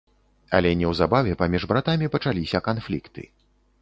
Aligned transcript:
Але 0.59 0.69
неўзабаве 0.79 1.33
паміж 1.41 1.67
братамі 1.73 2.11
пачаліся 2.17 2.63
канфлікты. 2.69 3.29